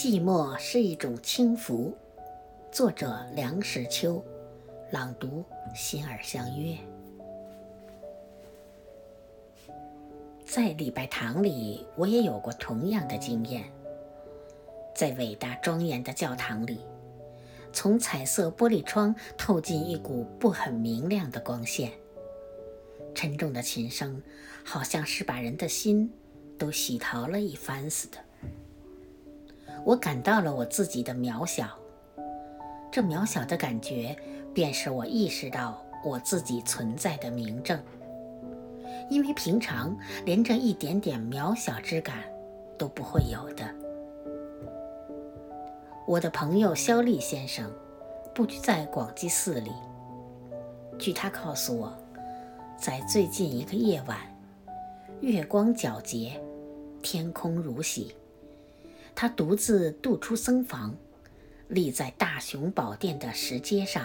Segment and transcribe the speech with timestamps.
[0.00, 1.92] 寂寞是一种轻浮。
[2.70, 4.24] 作者：梁实秋，
[4.92, 6.76] 朗读：心儿相约。
[10.46, 13.64] 在礼拜堂里，我也有过同样的经验。
[14.94, 16.78] 在伟大庄严的教堂里，
[17.72, 21.90] 从彩色玻璃窗透进一股不很明亮的光线。
[23.16, 24.22] 沉重的琴声，
[24.64, 26.12] 好像是把人的心
[26.56, 28.18] 都洗淘了一番似的。
[29.84, 31.66] 我感到了我自己的渺小，
[32.90, 34.16] 这渺小的感觉，
[34.52, 37.80] 便是我意识到我自己存在的明证。
[39.10, 42.16] 因为平常连这一点点渺小之感
[42.76, 43.64] 都不会有的。
[46.06, 47.70] 我的朋友肖立先生，
[48.34, 49.72] 不居在广济寺里。
[50.98, 51.92] 据他告诉我，
[52.76, 54.18] 在最近一个夜晚，
[55.20, 56.40] 月光皎洁，
[57.02, 58.14] 天空如洗。
[59.20, 60.94] 他独自渡出僧房，
[61.66, 64.04] 立在大雄宝殿的石阶上，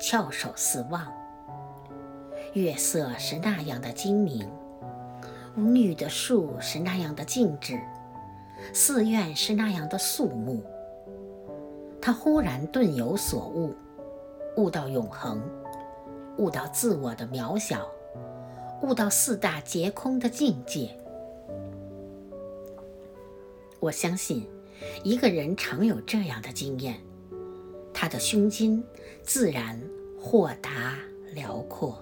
[0.00, 1.06] 翘首四望。
[2.54, 4.48] 月色是那样的精明，
[5.54, 7.78] 无语的树是那样的静止，
[8.72, 10.62] 寺院是那样的肃穆。
[12.00, 13.74] 他忽然顿有所悟，
[14.56, 15.42] 悟到永恒，
[16.38, 17.86] 悟到自我的渺小，
[18.80, 20.96] 悟到四大皆空的境界。
[23.82, 24.46] 我相信，
[25.02, 27.00] 一个人常有这样的经验，
[27.92, 28.80] 他的胸襟
[29.24, 29.76] 自然
[30.16, 31.00] 豁达
[31.34, 31.98] 辽阔。